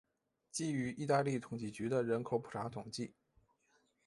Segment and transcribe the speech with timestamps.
[0.49, 3.13] 基于意大利统计局的人口普查统计。